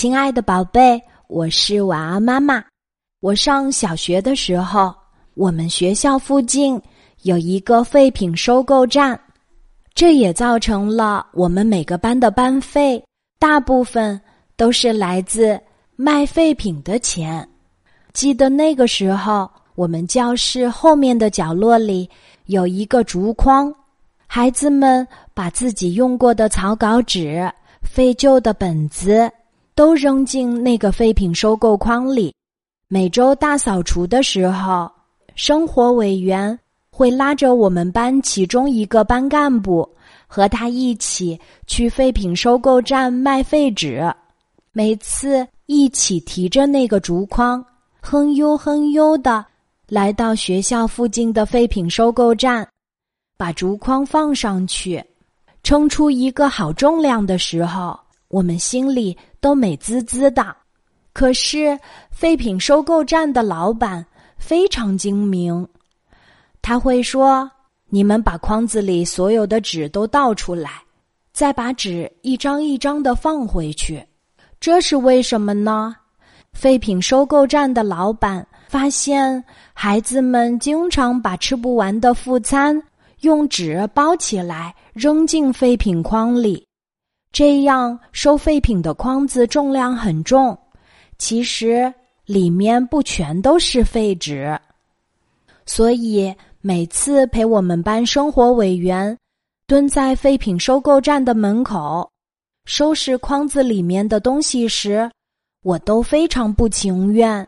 [0.00, 2.64] 亲爱的宝贝，我是晚安妈妈。
[3.20, 4.94] 我上小学的时候，
[5.34, 6.80] 我们学校附近
[7.20, 9.20] 有一个废品收购站，
[9.92, 13.04] 这也造成了我们每个班的班费
[13.38, 14.18] 大部分
[14.56, 15.60] 都是来自
[15.96, 17.46] 卖废品的钱。
[18.14, 22.08] 记得那个时候，我们教室后面的角落里
[22.46, 23.70] 有一个竹筐，
[24.26, 29.30] 孩子们把自己用过的草稿纸、废旧的本子。
[29.80, 32.34] 都扔进那个废品收购筐里。
[32.86, 34.92] 每周大扫除的时候，
[35.34, 36.58] 生活委员
[36.90, 39.88] 会拉着我们班其中一个班干部，
[40.26, 44.04] 和他一起去废品收购站卖废纸。
[44.72, 47.64] 每次一起提着那个竹筐，
[48.02, 49.42] 哼悠哼悠的
[49.88, 52.68] 来到学校附近的废品收购站，
[53.38, 55.02] 把竹筐放上去，
[55.62, 57.98] 称出一个好重量的时候。
[58.30, 60.56] 我们心里都美滋滋的，
[61.12, 61.76] 可是
[62.12, 64.06] 废品收购站的老板
[64.38, 65.66] 非常精明，
[66.62, 67.50] 他会说
[67.90, 70.70] ：“你们把筐子里所有的纸都倒出来，
[71.32, 74.00] 再把纸一张一张的放回去。”
[74.60, 75.96] 这是为什么呢？
[76.52, 79.42] 废品收购站的老板发现，
[79.72, 82.80] 孩子们经常把吃不完的副餐
[83.22, 86.64] 用纸包起来扔进废品筐里。
[87.32, 90.58] 这样收废品的筐子重量很重，
[91.16, 91.92] 其实
[92.24, 94.58] 里面不全都是废纸。
[95.64, 99.16] 所以每次陪我们班生活委员
[99.66, 102.10] 蹲在废品收购站的门口
[102.64, 105.08] 收拾筐子里面的东西时，
[105.62, 107.46] 我都非常不情愿。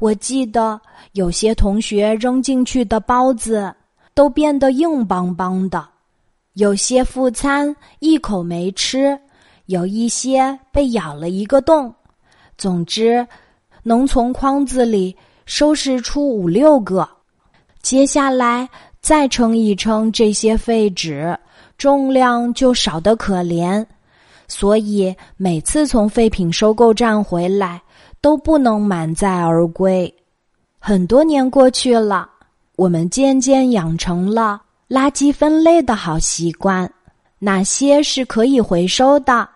[0.00, 0.78] 我记得
[1.12, 3.72] 有些同学扔进去的包子
[4.14, 5.88] 都变得硬邦邦的。
[6.56, 9.18] 有些副餐一口没吃，
[9.66, 11.94] 有一些被咬了一个洞。
[12.56, 13.26] 总之，
[13.82, 17.06] 能从筐子里收拾出五六个。
[17.82, 18.66] 接下来
[19.02, 21.38] 再称一称这些废纸，
[21.76, 23.84] 重量就少得可怜。
[24.48, 27.82] 所以每次从废品收购站回来，
[28.22, 30.12] 都不能满载而归。
[30.78, 32.26] 很多年过去了，
[32.76, 34.62] 我们渐渐养成了。
[34.88, 36.88] 垃圾分类的好习惯，
[37.40, 39.48] 哪些是可以回收的？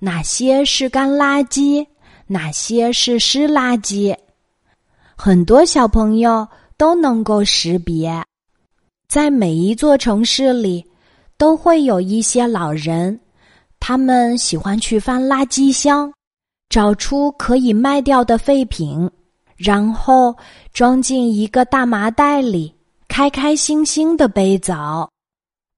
[0.00, 1.86] 哪些是干垃圾？
[2.26, 4.16] 哪些是湿垃圾？
[5.14, 8.20] 很多小朋友都能够识别。
[9.06, 10.84] 在每一座城市里，
[11.38, 13.20] 都会有一些老人，
[13.78, 16.12] 他们喜欢去翻垃圾箱，
[16.68, 19.08] 找出可以卖掉的废品，
[19.54, 20.34] 然后
[20.72, 22.74] 装进一个大麻袋里。
[23.14, 25.06] 开开心心的背走，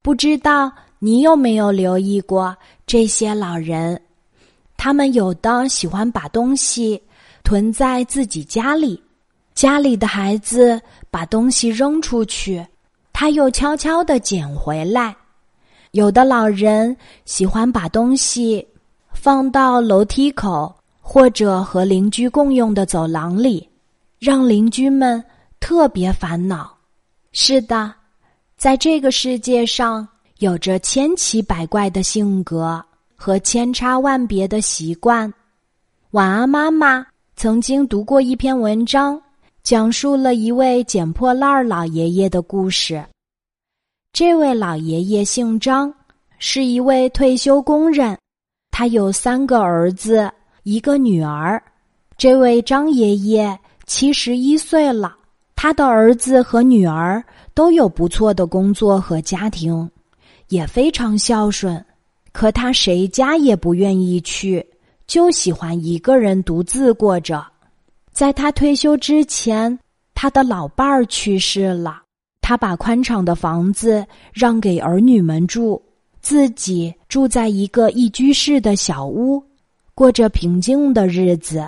[0.05, 2.56] 不知道你有没有留意过
[2.87, 4.00] 这些老人？
[4.77, 7.03] 他们有的喜欢把东西
[7.43, 9.03] 囤在自己家里，
[9.53, 10.81] 家里的孩子
[11.11, 12.65] 把东西扔出去，
[13.12, 15.12] 他又悄悄的捡回来；
[15.91, 18.65] 有的老人喜欢把东西
[19.12, 23.69] 放到楼梯口或者和邻居共用的走廊里，
[24.21, 25.21] 让邻居们
[25.59, 26.74] 特别烦恼。
[27.37, 27.93] 是的，
[28.56, 30.06] 在这个世界上，
[30.39, 32.81] 有着千奇百怪的性格
[33.17, 35.34] 和千差万别的习惯。
[36.12, 39.21] 晚安，妈妈曾经读过一篇文章，
[39.65, 43.05] 讲述了一位捡破烂儿老爷爷的故事。
[44.12, 45.93] 这位老爷爷姓张，
[46.39, 48.17] 是一位退休工人，
[48.71, 50.31] 他有三个儿子，
[50.62, 51.61] 一个女儿。
[52.17, 55.17] 这位张爷爷七十一岁了。
[55.65, 59.91] 他的儿子和女儿都有不错的工作和家庭，
[60.49, 61.83] 也非常孝顺。
[62.33, 64.63] 可他谁家也不愿意去，
[65.07, 67.43] 就喜欢一个人独自过着。
[68.13, 69.79] 在他退休之前，
[70.15, 72.03] 他的老伴儿去世了，
[72.43, 74.05] 他把宽敞的房子
[74.35, 75.83] 让给儿女们住，
[76.21, 79.43] 自己住在一个一居室的小屋，
[79.95, 81.67] 过着平静的日子。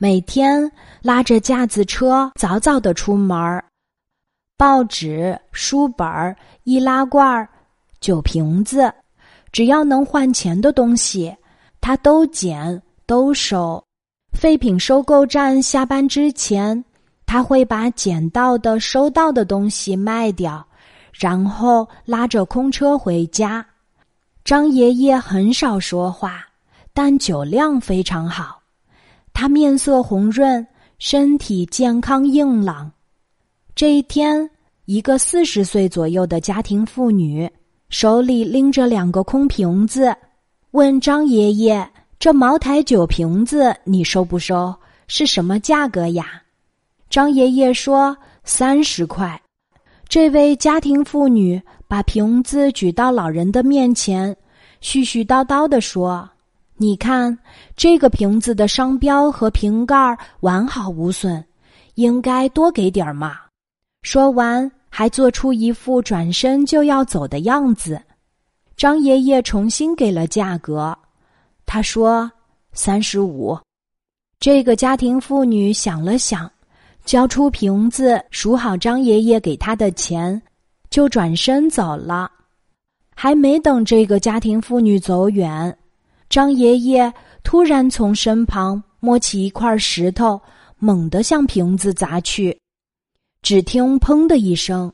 [0.00, 0.70] 每天
[1.02, 3.64] 拉着架子车早早的出门儿，
[4.56, 6.06] 报纸、书本、
[6.62, 7.48] 易拉罐、
[7.98, 8.92] 酒瓶子，
[9.50, 11.36] 只要能换钱的东西，
[11.80, 13.82] 他都捡都收。
[14.30, 16.84] 废品收购站下班之前，
[17.26, 20.64] 他会把捡到的、收到的东西卖掉，
[21.12, 23.66] 然后拉着空车回家。
[24.44, 26.46] 张爷爷很少说话，
[26.94, 28.57] 但酒量非常好。
[29.40, 30.66] 他面色红润，
[30.98, 32.90] 身体健康硬朗。
[33.72, 34.50] 这一天，
[34.86, 37.48] 一个四十岁左右的家庭妇女
[37.88, 40.12] 手里拎着两个空瓶子，
[40.72, 41.88] 问张爷爷
[42.18, 44.74] ：“这茅台酒瓶子你收不收？
[45.06, 46.42] 是什么价格呀？”
[47.08, 49.40] 张爷爷说：“三十块。”
[50.10, 54.36] 这位家庭妇女把瓶子举到老人的面前，
[54.82, 56.28] 絮絮叨叨地说
[56.78, 57.36] ：“你看，
[57.76, 61.44] 这个瓶子的商标和瓶盖完好无损，
[61.96, 63.36] 应该多给点儿嘛。”
[64.02, 68.00] 说完，还做出一副转身就要走的样子。
[68.76, 70.96] 张爷爷重新给了价格，
[71.66, 72.30] 他说
[72.72, 73.58] ：“三十五。”
[74.38, 76.50] 这个家庭妇女想了想。
[77.04, 80.42] 交出瓶子，数好张爷爷给他的钱，
[80.90, 82.30] 就转身走了。
[83.14, 85.77] 还没等这个家庭妇女走远，
[86.28, 90.40] 张爷爷突然从身旁摸起一块石头，
[90.78, 92.58] 猛地向瓶子砸去。
[93.40, 94.92] 只听“砰”的一声，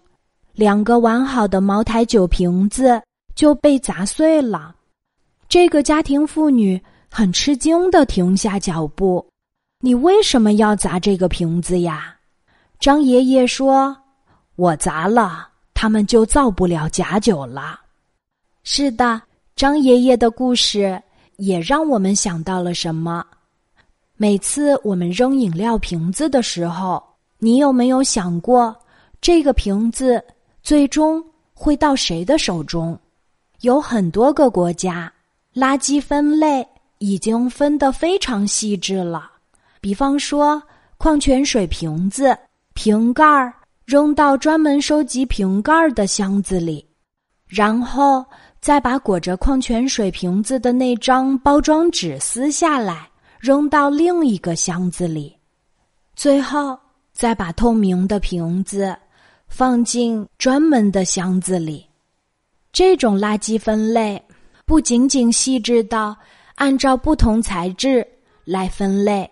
[0.53, 3.03] 两个完好的茅台酒瓶子
[3.35, 4.77] 就被砸碎了。
[5.49, 9.27] 这个家庭妇女很吃惊的停下脚步。
[9.81, 12.15] 你为什么要砸这个瓶子呀？
[12.79, 13.97] 张爷爷说
[14.57, 17.81] ：“我砸了，他们就造不了假酒了。”
[18.63, 19.21] 是的，
[19.57, 21.01] 张爷爷的故事
[21.37, 23.25] 也让我们想到了什么？
[24.17, 27.03] 每次我们扔饮料瓶子的时候，
[27.39, 28.75] 你有没有想过，
[29.21, 30.23] 这个瓶子
[30.63, 32.99] 最终会到谁的手中？
[33.61, 35.13] 有很多个国家，
[35.55, 36.67] 垃圾分类
[36.99, 39.31] 已经分得非常细致了。
[39.81, 40.63] 比方说，
[40.97, 42.37] 矿泉水瓶子
[42.75, 43.53] 瓶盖儿
[43.85, 46.87] 扔到专门收集瓶盖儿的箱子里，
[47.55, 48.25] 然后
[48.61, 53.09] 再把裹着矿泉水瓶子的那张包装纸撕下来，
[53.39, 55.37] 扔到另一个箱子里，
[56.17, 56.77] 最后
[57.13, 58.97] 再把透明的瓶子
[59.47, 61.87] 放进专门的箱子里。
[62.73, 64.21] 这种垃圾分类
[64.65, 66.17] 不仅仅细致到
[66.57, 68.05] 按照不同材质
[68.45, 69.31] 来分类。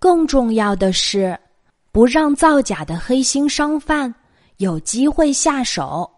[0.00, 1.38] 更重要的是，
[1.92, 4.12] 不让造假的黑心商贩
[4.56, 6.10] 有机会下手。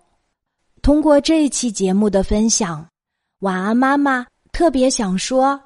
[0.87, 2.87] 通过这一期节目的分享，
[3.41, 5.61] 晚安妈妈特别想说：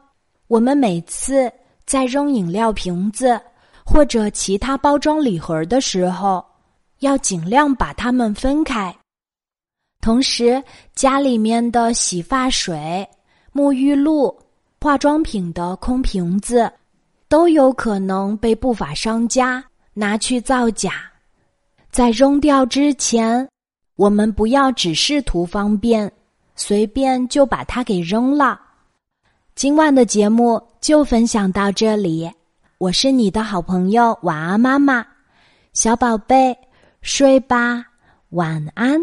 [0.47, 1.53] 我们每次
[1.85, 3.39] 在扔饮料瓶子
[3.85, 6.43] 或者其他包装礼盒的时候，
[7.01, 8.97] 要尽量把它们分开。
[10.01, 10.65] 同时，
[10.95, 13.07] 家里面的洗发水、
[13.53, 14.35] 沐浴露、
[14.81, 16.73] 化妆品的空瓶子。
[17.29, 19.63] 都有可能被不法商家
[19.93, 20.95] 拿去造假，
[21.91, 23.47] 在扔掉之前，
[24.01, 26.11] 我们不要只是图方便，
[26.57, 28.59] 随便就把它给扔了。
[29.55, 32.31] 今晚的节目就分享到这里，
[32.79, 35.07] 我是你的好朋友晚安妈妈，
[35.75, 36.57] 小宝贝
[37.03, 37.85] 睡吧，
[38.31, 38.99] 晚安。